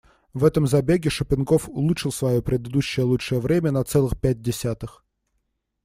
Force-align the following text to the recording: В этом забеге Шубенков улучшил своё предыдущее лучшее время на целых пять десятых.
В 0.33 0.45
этом 0.45 0.65
забеге 0.65 1.11
Шубенков 1.11 1.69
улучшил 1.69 2.11
своё 2.11 2.41
предыдущее 2.41 3.05
лучшее 3.05 3.39
время 3.39 3.69
на 3.69 3.83
целых 3.83 4.19
пять 4.19 4.41
десятых. 4.41 5.05